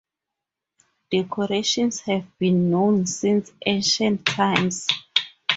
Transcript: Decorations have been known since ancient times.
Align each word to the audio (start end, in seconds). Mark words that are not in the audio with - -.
Decorations 1.11 1.99
have 1.99 2.23
been 2.39 2.71
known 2.71 3.05
since 3.05 3.51
ancient 3.67 4.25
times. 4.25 4.87